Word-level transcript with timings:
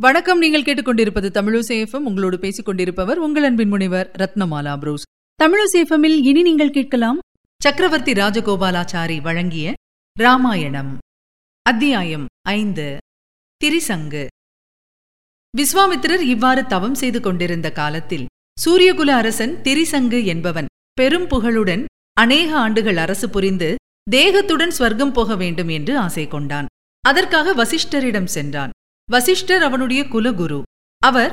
வணக்கம். 0.00 0.38
நீங்கள் 0.38 0.62
கேட்டுக்கொண்டிருப்பது 0.62 1.28
தமிழசேஃபம் 1.38 2.06
உங்களோடு 2.08 2.38
பேசிக் 2.38 2.64
கொண்டிருப்பவர் 2.64 3.18
உங்கள் 3.18 3.42
அன்பின் 3.42 3.68
முனைவர் 3.68 4.10
ரத்னமாலா 4.18 4.78
புரூஸ். 4.78 5.02
தமிழசேஃபமில் 5.42 6.18
இனி 6.22 6.42
நீங்கள் 6.42 6.70
கேட்கலாம் 6.70 7.18
சக்கரவர்த்தி 7.62 8.12
ராஜகோபாலாச்சாரி 8.12 9.20
வழங்கிய 9.20 9.72
ராமாயணம். 10.18 10.98
அத்தியாயம் 11.62 12.26
ஐந்து. 12.48 12.96
திரிசங்கு. 13.64 14.26
விஸ்வாமித்திரர் 15.58 16.20
இவ்வாறு 16.20 16.66
தவம் 16.66 16.94
செய்து 16.94 17.20
கொண்டிருந்த 17.20 17.72
காலத்தில் 17.72 18.26
சூரியகுல 18.64 19.08
அரசன் 19.10 19.56
திரிசங்கு 19.62 20.24
என்பவன் 20.24 20.66
பெரும் 20.92 21.26
புகழுடன் 21.26 21.84
அநேக 22.12 22.56
ஆண்டுகள் 22.56 22.96
அரசு 22.96 23.30
புரிந்து 23.30 23.74
தேகத்துடன் 24.10 24.74
ஸ்வர்க்கம் 24.78 25.12
போக 25.12 25.36
வேண்டும் 25.36 25.68
என்று 25.68 25.98
ஆசை 25.98 26.28
கொண்டான். 26.28 26.66
அதற்காக 27.00 27.64
வசிஷ்டரிடம் 27.64 28.24
சென்றான். 28.24 28.70
வசிஷ்டர் 29.10 29.62
அவனுடைய 29.62 30.02
குலகுரு. 30.02 30.62
அவர் 30.98 31.30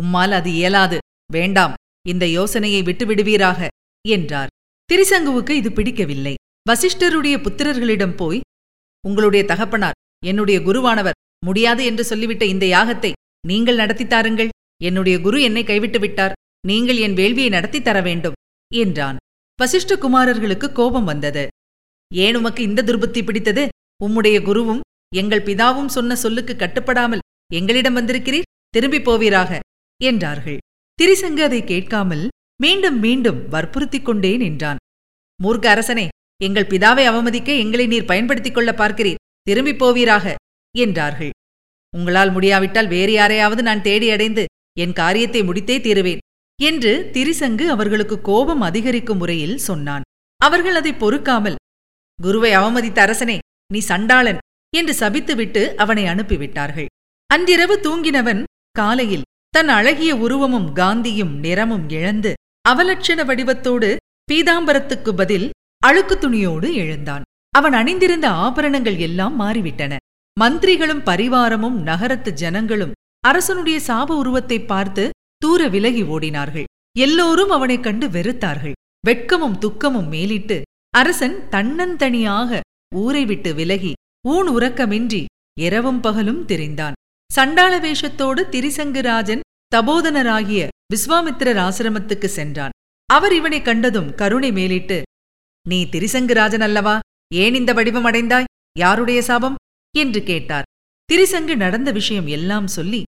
உம்மால் 0.00 0.30
அது 0.30 0.52
இயலாது. 0.52 0.98
வேண்டாம். 1.32 1.74
இந்த 2.08 2.26
யோசனையை 2.26 2.82
விட்டுவிடுவீராக 2.82 3.66
என்றார். 4.08 4.48
திரிசங்குவுக்கு 4.92 5.50
இது 5.50 5.72
பிடிக்கவில்லை. 5.72 6.34
வசிஷ்டருடைய 6.70 7.36
புத்திரர்களிடம் 7.36 8.16
போய் 8.16 8.40
உங்களுடைய 9.08 9.44
தகப்பனார் 9.44 9.92
என்னுடைய 10.26 10.60
குருவானவர் 10.60 11.16
முடியாது 11.46 11.84
என்று 11.84 12.16
சொல்லிவிட்ட 12.16 12.42
இந்த 12.42 12.66
யாகத்தை 12.66 13.12
நீங்கள் 13.46 13.74
நடத்தித் 13.74 14.10
தாருங்கள். 14.10 14.48
என்னுடைய 14.82 15.20
குரு 15.20 15.42
என்னை 15.42 15.64
கைவிட்டு 15.64 15.98
விட்டார். 15.98 16.32
நீங்கள் 16.66 16.96
என் 16.96 17.14
வேள்வியை 17.14 17.48
நடத்தித் 17.48 17.84
தர 17.84 18.00
வேண்டும் 18.00 18.32
என்றான். 18.74 19.16
வசிஷ்ட 19.62 19.96
குமாரர்களுக்கு 19.96 20.72
கோபம் 20.72 21.04
வந்தது. 21.04 21.48
ஏன் 22.14 22.34
உமக்கு 22.34 22.62
இந்த 22.62 22.82
துர்புத்தி 22.82 23.24
பிடித்தது? 23.24 23.68
உம்முடைய 24.04 24.38
குருவும் 24.42 24.80
எங்கள் 25.12 25.46
பிதாவும் 25.48 25.92
சொன்ன 25.94 26.16
சொல்லுக்கு 26.16 26.54
கட்டுப்படாமல் 26.56 27.24
எங்களிடம் 27.52 27.96
வந்திருக்கிறீர் 27.96 28.50
திரும்பிப் 28.74 29.06
போவீராக 29.06 29.58
என்றார்கள். 30.00 30.58
திரிசங்கு 30.98 31.42
அதை 31.42 31.60
கேட்காமல் 31.64 32.24
மீண்டும் 32.62 32.98
மீண்டும் 32.98 33.40
வற்புறுத்திக் 33.48 34.04
கொண்டே 34.04 34.36
நின்றான் 34.36 34.80
மூர்க்க 35.40 35.66
அரசனே 35.68 36.06
எங்கள் 36.40 36.70
பிதாவை 36.72 37.04
அவமதிக்க 37.08 37.50
எங்களை 37.58 37.86
நீர் 37.86 38.10
பயன்படுத்திக் 38.10 38.54
கொள்ள 38.54 38.70
பார்க்கிறீர் 38.72 39.22
திரும்பிப் 39.42 39.80
போவீராக 39.82 40.34
என்றார்கள். 40.74 41.32
உங்களால் 41.92 42.30
முடியாவிட்டால் 42.30 42.88
வேறு 42.88 43.12
யாரையாவது 43.12 43.62
நான் 43.62 43.82
தேடி 43.82 44.08
அடைந்து 44.10 44.44
என் 44.78 44.92
காரியத்தை 44.92 45.40
முடித்தே 45.42 45.76
தீருவேன் 45.80 46.22
என்று 46.58 46.92
திரிசங்கு 47.12 47.64
அவர்களுக்கு 47.66 48.20
கோபம் 48.20 48.60
அதிகரிக்கும் 48.60 49.18
முறையில் 49.18 49.58
சொன்னான். 49.58 50.06
அவர்கள் 50.40 50.74
அதை 50.74 50.92
பொறுக்காமல் 50.94 51.60
குருவை 52.18 52.52
அவமதித்த 52.52 53.00
அரசனே 53.02 53.36
நீ 53.72 53.80
சண்டாளன் 53.88 54.40
என்று 54.76 54.94
சபித்துவிட்டு 54.98 55.74
அவனை 55.74 56.04
அனுப்பிவிட்டார்கள். 56.04 56.86
அன்றிரவு 57.26 57.80
தூங்கினவன் 57.82 58.44
காலையில் 58.70 59.22
தன் 59.48 59.68
அழகிய 59.68 60.16
உருவமும் 60.16 60.76
காந்தியும் 60.76 61.38
நிறமும் 61.38 61.88
இழந்து 61.88 62.34
அவலட்சண 62.68 63.24
வடிவத்தோடு 63.24 63.96
பீதாம்பரத்துக்கு 64.32 65.10
பதில் 65.10 65.50
அழுக்கு 65.78 66.14
துணியோடு 66.14 66.72
எழுந்தான். 66.74 67.22
அவன் 67.50 67.72
அணிந்திருந்த 67.72 68.28
ஆபரணங்கள் 68.28 68.96
எல்லாம் 68.96 69.40
மாறிவிட்டன. 69.40 69.96
மந்திரிகளும் 70.40 71.04
பரிவாரமும் 71.04 71.82
நகரத்து 71.82 72.32
ஜனங்களும் 72.32 72.92
அரசனுடைய 73.20 73.80
சாப 73.86 74.16
உருவத்தைப் 74.16 74.68
பார்த்து 74.68 75.10
தூர 75.36 75.68
விலகி 75.68 76.02
ஓடினார்கள். 76.02 76.64
எல்லோரும் 76.98 77.50
அவனைக் 77.50 77.82
கண்டு 77.82 78.08
வெறுத்தார்கள். 78.08 78.72
வெட்கமும் 79.06 79.58
துக்கமும் 79.58 80.08
மேலிட்டு 80.08 80.62
அரசன் 80.90 81.48
தன்னந்தனியாக 81.50 82.60
ஊரை 82.94 83.24
விட்டு 83.24 83.54
விலகி 83.54 83.92
ஊன் 84.28 84.48
உறக்கமின்றி 84.48 85.24
இரவும் 85.60 86.00
பகலும் 86.00 86.46
திரிந்தான். 86.46 86.92
சண்டாள 87.32 87.78
வேஷத்தோடு 87.80 88.42
திரிசங்குராஜன் 88.54 89.40
தபோதனராகிய 89.76 90.68
விஸ்வாமித்திரர் 90.94 91.60
ஆசிரமத்துக்கு 91.66 92.24
சென்றான். 92.24 92.70
அவர் 93.06 93.34
இவனை 93.34 93.62
கண்டதும் 93.62 94.14
கருணை 94.14 94.52
மேலிட்டு 94.52 95.02
நீ 95.68 95.84
திரிசங்குராஜன் 95.84 96.60
அல்லவா? 96.60 96.98
ஏன் 97.34 97.54
இந்த 97.54 97.72
வடிவம் 97.72 98.04
அடைந்தாய்? 98.04 98.44
யாருடைய 98.78 99.22
சாபம்? 99.22 99.54
என்று 99.98 100.22
கேட்டார். 100.22 100.68
திரிசங்கு 101.12 101.56
நடந்த 101.56 101.90
விஷயம் 101.90 102.26
எல்லாம் 102.26 102.66
சொல்லி 102.66 103.02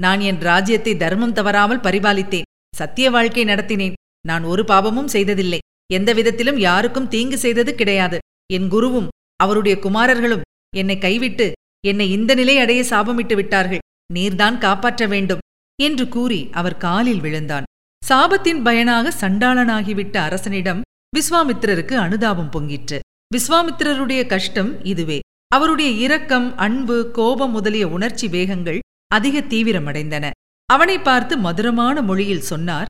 நான் 0.00 0.20
என் 0.20 0.40
ராஜ்யத்தை 0.40 0.96
தர்மம் 0.96 1.32
தவறாமல் 1.32 1.80
பரிபாலித்தேன். 1.80 2.48
சத்திய 2.76 3.10
வாழ்க்கை 3.10 3.44
நடத்தினேன். 3.44 3.92
நான் 4.26 4.44
ஒரு 4.44 4.64
பாவமும் 4.64 5.08
செய்ததில்லை. 5.08 5.58
எந்த 5.92 6.12
விதத்திலும் 6.12 6.58
யாருக்கும் 6.58 7.08
தீங்கு 7.08 7.38
செய்தது 7.38 7.74
கிடையாது. 7.74 8.18
என் 8.52 8.70
குருவும் 8.70 9.08
அவருடைய 9.42 9.78
குமாரர்களும் 9.78 10.40
என்னை 10.76 10.98
கைவிட்டு 10.98 11.52
என்னை 11.86 12.12
இந்த 12.12 12.34
நிலை 12.34 12.58
அடைய 12.58 12.82
சாபமிட்டு 12.82 13.34
விட்டார்கள். 13.34 13.78
நீர்தான் 14.14 14.58
காப்பாற்ற 14.58 15.06
வேண்டும் 15.06 15.38
என்று 15.82 16.08
கூறி 16.08 16.48
அவர் 16.52 16.76
காலில் 16.76 17.20
விழுந்தான். 17.20 17.64
சாபத்தின் 18.08 18.62
பயனாக 18.62 19.12
சண்டாளனாகிவிட்ட 19.20 20.16
அரசனிடம் 20.16 20.80
விஸ்வாமித்திரருக்கு 21.16 21.94
அனுதாபம் 21.94 22.50
பொங்கிற்று. 22.50 22.98
விஸ்வாமித்திரருடைய 23.34 24.26
கஷ்டம் 24.26 24.84
இதுவே. 24.84 25.20
அவருடைய 25.48 25.90
இரக்கம் 25.90 26.56
அன்பு 26.56 27.10
கோபம் 27.10 27.50
முதலிய 27.50 27.88
உணர்ச்சி 27.88 28.28
வேகங்கள் 28.28 28.80
அதிக 29.06 29.40
தீவிரமடைந்தன. 29.40 30.30
அவனை 30.66 30.98
பார்த்து 30.98 31.36
மதுரமான 31.36 32.02
மொழியில் 32.02 32.40
சொன்னார் 32.40 32.86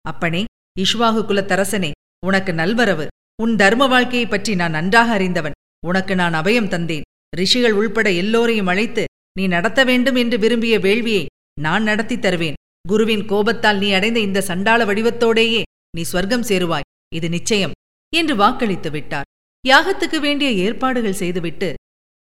அப்பனே 0.00 0.44
இஷ்வாகு 0.80 1.24
குலத்தரசனே 1.24 1.90
உனக்கு 2.26 2.52
நல்வரவு. 2.52 3.06
உன் 3.42 3.56
தர்ம 3.56 3.86
வாழ்க்கையைப் 3.86 4.30
பற்றி 4.30 4.54
நான் 4.54 4.70
நன்றாக 4.70 5.12
அறிந்தவன். 5.12 5.52
உனக்கு 5.86 6.14
நான் 6.14 6.34
அபயம் 6.34 6.70
தந்தேன். 6.74 7.06
ரிஷிகள் 7.36 7.72
உள்பட 7.72 8.10
எல்லோரையும் 8.12 8.66
அழைத்து 8.66 9.04
நீ 9.38 9.46
நடத்த 9.46 9.84
வேண்டும் 9.84 10.14
என்று 10.14 10.38
விரும்பிய 10.38 10.78
வேள்வியை 10.78 11.26
நான் 11.60 11.82
நடத்தித் 11.82 12.22
தருவேன். 12.22 12.54
குருவின் 12.88 13.24
கோபத்தால் 13.24 13.78
நீ 13.78 13.92
அடைந்த 13.92 14.18
இந்த 14.20 14.40
சண்டாள 14.40 14.84
வடிவத்தோடேயே 14.84 15.62
நீ 15.96 16.02
ஸ்வர்க்கம் 16.12 16.48
சேருவாய். 16.48 16.86
இது 17.14 17.28
நிச்சயம் 17.28 17.70
என்று 18.16 18.34
வாக்களித்து 18.36 18.90
விட்டார். 18.90 19.28
யாகத்துக்கு 19.68 20.20
வேண்டிய 20.20 20.50
ஏற்பாடுகள் 20.50 21.12
செய்துவிட்டு 21.12 21.74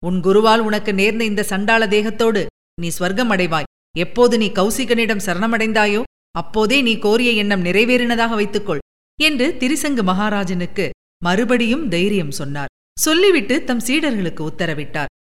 உன் 0.06 0.20
குருவால் 0.20 0.60
உனக்கு 0.60 0.94
நேர்ந்த 0.94 1.24
இந்த 1.24 1.44
சண்டாள 1.44 1.88
தேகத்தோடு 1.88 2.46
நீ 2.82 2.88
ஸ்வர்க்கம் 3.00 3.34
அடைவாய். 3.36 3.70
எப்போது 3.98 4.38
நீ 4.38 4.48
கௌசிகனிடம் 4.48 5.26
சரணமடைந்தாயோ 5.26 6.02
அப்போதே 6.32 6.82
நீ 6.82 6.98
கோரிய 6.98 7.32
எண்ணம் 7.32 7.66
நிறைவேறினதாக 7.66 8.30
வைத்துக்கொள் 8.30 8.84
என்று 9.20 9.56
திரிசங்கு 9.60 10.04
மகாராஜனுக்கு 10.04 10.90
மறுபடியும் 11.24 11.90
தைரியம் 11.90 12.32
சொன்னார். 12.32 12.72
சொல்லிவிட்டு 12.98 13.56
தம் 13.64 13.84
சீடர்களுக்கு 13.88 14.42
உத்தரவிட்டார். 14.50 15.12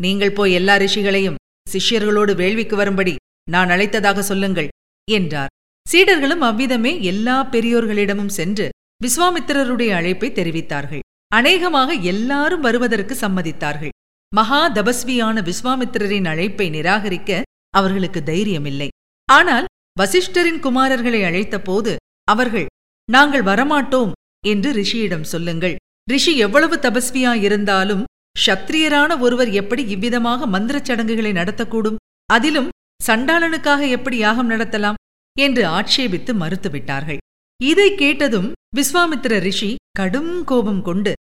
நீங்கள் 0.00 0.36
போய் 0.38 0.56
எல்லா 0.58 0.74
ரிஷிகளையும் 0.82 1.40
சிஷ்யர்களோடு 1.66 2.32
வேள்விக்கு 2.40 2.76
வரும்படி 2.76 3.14
நான் 3.50 3.72
அழைத்ததாக 3.74 4.18
சொல்லுங்கள் 4.30 4.68
என்றார். 5.08 5.52
சீடர்களும் 5.86 6.44
அவ்விதமே 6.48 6.92
எல்லா 7.12 7.36
பெரியோர்களிடமும் 7.54 8.32
சென்று 8.38 8.66
விஸ்வாமித்திரருடைய 9.04 9.90
அழைப்பை 9.98 10.28
தெரிவித்தார்கள். 10.32 11.04
அநேகமாக 11.32 11.92
எல்லாரும் 12.12 12.64
வருவதற்கு 12.66 13.14
சம்மதித்தார்கள். 13.14 13.94
மகா 14.32 14.60
தபஸ்வியான 14.76 15.42
விஸ்வாமித்திரரின் 15.48 16.28
அழைப்பை 16.32 16.66
நிராகரிக்க 16.76 17.40
அவர்களுக்கு 17.74 18.20
தைரியமில்லை. 18.30 18.88
ஆனால் 19.28 19.66
வசிஷ்டரின் 20.00 20.60
குமாரர்களை 20.66 21.20
அழைத்தபோது 21.28 21.92
அவர்கள் 22.28 22.66
நாங்கள் 23.08 23.44
வரமாட்டோம் 23.48 24.12
என்று 24.44 24.70
ரிஷியிடம் 24.72 25.26
சொல்லுங்கள் 25.32 25.76
ரிஷி 26.06 26.36
எவ்வளவு 26.36 26.76
தபஸ்வியாயிருந்தாலும் 26.76 28.02
ஷத்திரியரான 28.46 29.18
ஒருவர் 29.18 29.50
எப்படி 29.50 29.82
இவ்விதமாக 29.86 30.46
மந்திரச் 30.46 30.84
சடங்குகளை 30.84 31.32
நடத்தக்கூடும்? 31.32 31.96
அதிலும் 32.26 32.68
சண்டாளனுக்காக 33.08 33.88
எப்படி 33.88 34.16
யாகம் 34.16 34.50
நடத்தலாம்? 34.50 34.98
என்று 35.36 35.62
ஆட்சேபித்து 35.66 36.32
மறுத்துவிட்டார்கள். 36.34 37.20
இதை 37.60 37.94
கேட்டதும் 37.94 38.52
விஸ்வாமித்திர 38.76 39.38
ரிஷி 39.38 39.70
கடும் 39.90 40.44
கோபம் 40.44 40.82
கொண்டு 40.82 41.12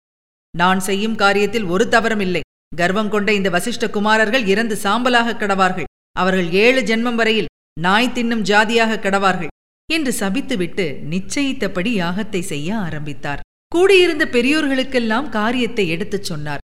நான் 0.55 0.81
செய்யும் 0.81 1.17
காரியத்தில் 1.17 1.67
ஒரு 1.67 1.89
தவறும் 1.89 2.21
இல்லை. 2.21 2.41
கர்வம் 2.77 3.09
கொண்ட 3.09 3.33
இந்த 3.33 3.49
வசிஷ்ட 3.51 3.91
குமாரர்கள் 3.91 4.45
இறந்து 4.47 4.77
சாம்பலாக 4.83 5.37
கடவார்கள். 5.37 5.89
அவர்கள் 6.17 6.51
ஏழு 6.65 6.81
ஜென்மம் 6.83 7.15
வரையில் 7.15 7.51
நாய் 7.81 8.13
தின்னும் 8.15 8.45
ஜாதியாக 8.51 8.97
கடவார்கள். 8.97 9.53
என்று 9.89 10.13
சபித்துவிட்டு 10.19 10.87
நிச்சயித்தபடி 11.13 11.91
யாகத்தை 12.03 12.41
செய்ய 12.41 12.77
ஆரம்பித்தார். 12.77 13.41
கூடியிருந்த 13.73 14.25
பெரியோர்களுக்கெல்லாம் 14.25 15.29
காரியத்தை 15.29 15.89
எடுத்துச் 15.89 16.25
சொன்னார். 16.25 16.59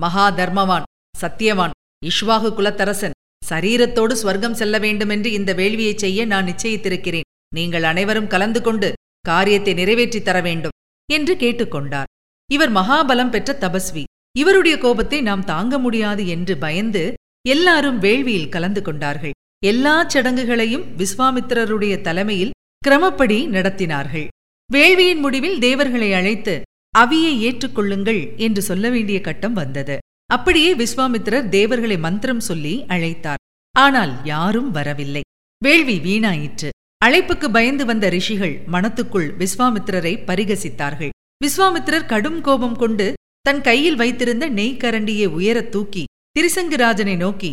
மகா 0.00 0.30
தர்மவான் 0.30 0.82
சத்தியவான் 1.20 1.70
இஷ்வாகு 2.04 2.50
குலத்தரசன் 2.50 3.16
சரீரத்தோடு 3.48 4.14
ஸ்வர்க்கம் 4.22 4.58
செல்ல 4.60 4.78
வேண்டுமென்று 4.78 5.32
இந்த 5.32 5.54
வேள்வியைச் 5.54 5.98
செய்ய 5.98 6.24
நான் 6.24 6.46
நிச்சயித்திருக்கிறேன். 6.46 7.26
நீங்கள் 7.54 7.82
அனைவரும் 7.82 8.26
கலந்து 8.26 8.62
கொண்டு 8.62 8.92
காரியத்தை 9.20 9.72
நிறைவேற்றித் 9.72 10.24
தர 10.24 10.40
வேண்டும் 10.40 10.76
என்று 11.12 11.34
கேட்டுக்கொண்டார் 11.34 12.10
இவர் 12.52 12.72
மகாபலம் 12.72 13.30
பெற்ற 13.30 13.56
தபஸ்வி. 13.60 14.04
இவருடைய 14.38 14.78
கோபத்தை 14.78 15.20
நாம் 15.20 15.44
தாங்க 15.44 15.78
முடியாது 15.78 16.26
என்று 16.28 16.56
பயந்து 16.56 17.14
எல்லாரும் 17.48 18.00
வேள்வியில் 18.00 18.48
கலந்து 18.48 18.82
கொண்டார்கள். 18.82 19.36
எல்லா 19.66 20.06
சடங்குகளையும் 20.08 20.86
விஸ்வாமித்திரருடைய 20.96 22.00
தலைமையில் 22.00 22.56
கிரமப்படி 22.86 23.38
நடத்தினார்கள். 23.56 24.28
வேள்வியின் 24.72 25.20
முடிவில் 25.20 25.58
தேவர்களை 25.58 26.12
அழைத்து 26.12 26.62
அவியை 26.98 27.32
ஏற்றுக்கொள்ளுங்கள் 27.38 28.36
என்று 28.36 28.62
சொல்ல 28.62 28.90
வேண்டிய 28.90 29.20
கட்டம் 29.20 29.52
வந்தது. 29.52 29.98
அப்படியே 30.26 30.74
விஸ்வாமித்திரர் 30.74 31.48
தேவர்களை 31.48 31.98
மந்திரம் 31.98 32.40
சொல்லி 32.40 32.84
அழைத்தார். 32.88 33.42
ஆனால் 33.74 34.12
யாரும் 34.24 34.70
வரவில்லை. 34.70 35.20
வேள்வி 35.64 35.96
வீணாயிற்று. 35.98 36.68
அழைப்புக்கு 37.04 37.48
பயந்து 37.52 37.84
வந்த 37.84 38.08
ரிஷிகள் 38.08 38.60
மனத்துக்குள் 38.72 39.28
விஸ்வாமித்திரரை 39.38 40.14
பரிகசித்தார்கள். 40.26 41.08
விஸ்வாமித்திரர் 41.44 42.06
கடும் 42.06 42.40
கோபம் 42.40 42.76
கொண்டு 42.76 43.12
தன் 43.40 43.60
கையில் 43.60 43.96
வைத்திருந்த 43.96 44.50
நெய்க்கரண்டியை 44.50 45.26
உயரத் 45.26 45.68
தூக்கி 45.68 46.04
திரிசங்குராஜனை 46.38 47.16
நோக்கி 47.16 47.52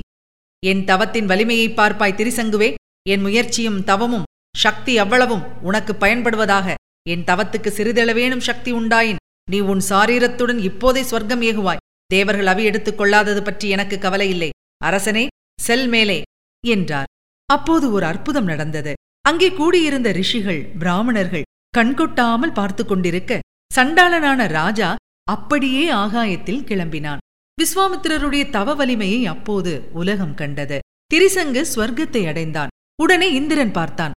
என் 0.66 0.84
தவத்தின் 0.84 1.26
வலிமையை 1.26 1.70
பார்ப்பாய் 1.70 2.18
திரிசங்குவே. 2.20 2.74
என் 3.10 3.22
முயற்சியும் 3.22 3.84
தவமும் 3.84 4.24
சக்தி 4.58 4.98
அவ்வளவும் 4.98 5.62
உனக்கு 5.62 5.94
பயன்படுவதாக 5.94 6.74
என் 7.13 7.25
தவத்துக்கு 7.30 7.69
சிறிதளவேனும் 7.78 8.46
சக்தி 8.48 8.72
உண்டாயின் 8.72 9.22
நீ 9.52 9.57
உன் 9.72 9.81
சாரீரத்துடன் 9.90 10.60
இப்போதே 10.69 11.02
ஸ்வர்க்கம் 11.10 11.44
ஏகுவாய். 11.50 11.81
தேவர்கள் 12.10 12.50
அவி 12.54 12.63
எடுத்துக் 12.69 12.98
கொள்ளாதது 13.00 13.42
பற்றி 13.44 13.68
எனக்கு 13.75 13.98
கவலை 14.06 14.28
இல்லை. 14.30 14.50
அரசனே 14.88 15.25
செல் 15.66 15.88
மேலே 15.88 16.18
என்றார். 16.63 17.10
அப்போது 17.50 17.86
ஒரு 17.92 18.06
அற்புதம் 18.06 18.50
நடந்தது. 18.52 18.94
அங்கே 19.22 19.50
கூடியிருந்த 19.60 20.10
ரிஷிகள் 20.19 20.62
பிராமணர்கள் 20.81 21.48
கண்கொட்டாமல் 21.78 22.57
பார்த்து 22.60 22.84
கொண்டிருக்க 22.86 23.40
சண்டாளனான 23.72 24.48
ராஜா 24.60 24.90
அப்படியே 25.28 25.84
ஆகாயத்தில் 26.04 26.66
கிளம்பினான். 26.69 27.24
விஸ்வாமித்திரருடைய 27.57 28.44
தவ 28.50 28.75
வலிமையை 28.80 29.22
அப்போது 29.34 29.74
உலகம் 30.02 30.36
கண்டது. 30.42 30.78
திரிசங்கு 31.13 31.62
ஸ்வர்க்கத்தை 31.74 32.22
அடைந்தான். 32.31 32.74
உடனே 33.04 33.28
இந்திரன் 33.40 33.75
பார்த்தான். 33.78 34.16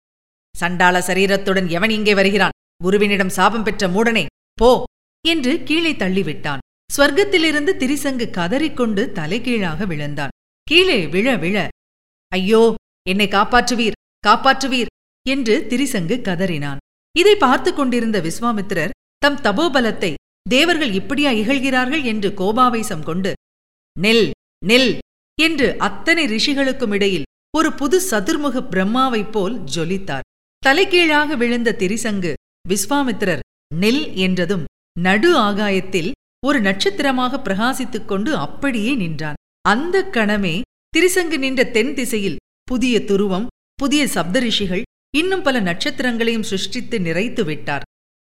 சண்டாள 0.56 0.96
சரீரத்துடன் 1.08 1.68
எவன் 1.78 1.94
இங்கே 1.98 2.14
வருகிறான்? 2.14 2.55
குருவினிடம் 2.82 3.36
சாபம் 3.38 3.64
பெற்ற 3.64 3.88
மூடனே 3.88 4.26
போ 4.62 4.72
என்று 5.26 5.54
கீழே 5.64 5.94
தள்ளிவிட்டான். 5.94 6.64
ஸ்வர்க்கத்திலிருந்து 6.90 7.72
திரிசங்கு 7.82 8.26
கதறிக்கொண்டு 8.30 9.04
தலைகீழாக 9.12 9.86
விழுந்தான். 9.86 10.34
கீழே 10.68 11.00
விழ 11.08 11.28
விழ 11.38 11.58
ஐயோ 12.32 12.62
என்னை 13.10 13.28
காப்பாற்றுவீர் 13.28 14.00
காப்பாற்றுவீர் 14.28 14.92
என்று 15.26 15.56
திரிசங்கு 15.70 16.16
கதறினான். 16.28 16.82
இதை 17.16 17.36
பார்த்து 17.36 17.70
கொண்டிருந்த 17.74 18.18
விஸ்வாமித்திரர் 18.20 18.96
தம் 19.18 19.40
தபோபலத்தை 19.46 20.12
தேவர்கள் 20.50 20.94
இப்படியா 20.94 21.32
இகழ்கிறார்கள்? 21.32 22.04
என்று 22.04 22.30
கோபாவேசம் 22.42 23.04
கொண்டு 23.04 23.32
நெல் 23.96 24.28
நெல் 24.66 24.92
என்று 25.38 25.68
அத்தனை 25.80 26.24
ரிஷிகளுக்கும் 26.26 26.94
இடையில் 26.94 27.28
ஒரு 27.54 27.70
புது 27.74 27.98
சதுர்முக 28.12 28.62
பிரம்மாவைப் 28.74 29.32
போல் 29.32 29.56
ஜொலித்தார். 29.76 30.26
தலைகீழாக 30.64 31.36
விழுந்த 31.36 31.76
திரிசங்கு 31.82 32.32
விஸ்வாமித்திரர் 32.70 33.44
நெல் 33.76 34.04
என்றதும் 34.16 34.64
நடு 35.00 35.32
ஆகாயத்தில் 35.38 36.12
ஒரு 36.46 36.62
நட்சத்திரமாக 36.62 37.42
பிரகாசித்துக் 37.44 38.06
கொண்டு 38.06 38.38
அப்படியே 38.38 38.96
நின்றான். 38.96 39.40
அந்த 39.62 40.10
கணமே 40.12 40.56
திரிசங்கு 40.98 41.38
நின்ற 41.38 41.62
தென் 41.64 41.94
திசையில் 41.94 42.42
புதிய 42.64 43.00
துருவம் 43.00 43.48
புதிய 43.74 44.06
சப்தரிஷிகள் 44.06 44.84
இன்னும் 45.18 45.42
பல 45.42 45.60
நட்சத்திரங்களையும் 45.60 46.48
சிருஷ்டித்து 46.52 46.98
நிறைத்து 47.00 47.44
விட்டார். 47.46 47.86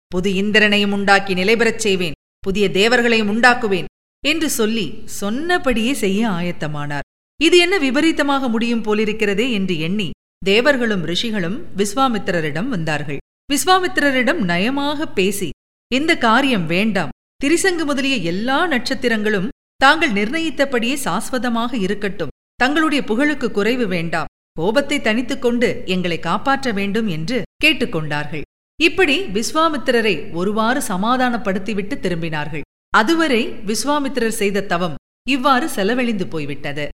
புது 0.07 0.33
இந்திரனையும் 0.33 0.91
உண்டாக்கி 0.91 1.33
நிலைபெறச் 1.33 1.83
செய்வேன் 1.85 2.17
புதிய 2.39 2.65
தேவர்களையும் 2.69 3.31
உண்டாக்குவேன் 3.33 3.89
என்று 4.23 4.49
சொல்லி 4.49 4.85
சொன்னபடியே 5.05 5.93
செய்ய 5.93 6.29
ஆயத்தமானார். 6.29 7.07
இது 7.39 7.57
என்ன 7.57 7.75
விபரீதமாக 7.77 8.49
முடியும் 8.49 8.83
போலிருக்கிறதே 8.83 9.51
என்று 9.51 9.79
எண்ணி 9.79 10.09
தேவர்களும் 10.45 11.03
ரிஷிகளும் 11.03 11.57
விஸ்வாமித்திரரிடம் 11.77 12.67
வந்தார்கள். 12.67 13.19
விஸ்வாமித்திரரிடம் 13.51 14.41
நயமாக 14.49 15.05
பேசி 15.13 15.49
இந்த 15.91 16.17
காரியம் 16.17 16.65
வேண்டாம். 16.65 17.09
திரிசங்கு 17.43 17.85
முதலிய 17.85 18.15
எல்லா 18.31 18.67
நட்சத்திரங்களும் 18.67 19.47
தாங்கள் 19.75 20.11
நிர்ணயித்தபடியே 20.11 20.95
சாஸ்வதமாக 21.05 21.73
இருக்கட்டும். 21.73 22.33
தங்களுடைய 22.55 23.03
புகழுக்கு 23.03 23.51
குறைவு 23.51 23.87
வேண்டாம். 23.87 24.29
கோபத்தை 24.59 25.01
தனித்துக் 25.01 25.41
கொண்டு 25.41 25.83
எங்களை 25.85 26.19
காப்பாற்ற 26.19 26.71
வேண்டும் 26.71 27.07
என்று 27.07 27.41
கேட்டுக்கொண்டார்கள். 27.63 28.41
இப்படி 28.79 29.17
விஸ்வாமித்திரரை 29.37 30.15
ஒருவாறு 30.33 30.81
சமாதானப்படுத்திவிட்டு 30.81 31.95
திரும்பினார்கள். 31.95 32.61
அதுவரை 32.89 33.41
விஸ்வாமித்திரர் 33.69 34.39
செய்த 34.41 34.61
தவம் 34.61 34.95
இவ்வாறு 35.29 35.69
செலவழிந்து 35.69 36.27
போய்விட்டது. 36.27 36.87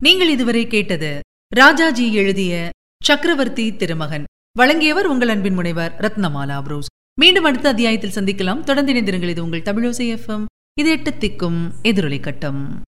நீங்கள் 0.00 0.28
இதுவரை 0.28 0.66
கேட்டது 0.66 1.20
ராஜாஜி 1.52 2.14
எழுதிய 2.14 2.70
சக்கரவர்த்தி 3.02 3.76
திருமகன். 3.76 4.24
வழங்கியவர் 4.58 5.06
உங்கள் 5.06 5.28
அன்பின் 5.28 5.54
முனைவர் 5.54 5.94
ரத்னமாலா 5.98 6.56
புரோஸ் 6.62 6.90
மீண்டும் 7.20 7.44
அடுத்த 7.44 7.68
அத்தியாயத்தில் 7.68 8.10
சந்திக்கலாம். 8.10 8.60
தொடர்ந்து 8.60 8.92
இணைந்திருங்கள். 8.92 9.28
இது 9.28 9.42
உங்கள் 9.42 9.62
தமிழோசை 9.62 10.16
எஃப்எம் 10.16 10.44
இது 10.80 10.90
எட்டு 10.90 11.10
திக்கும் 11.10 11.70
எதிரொலி 11.82 12.20
கட்டம். 12.20 12.82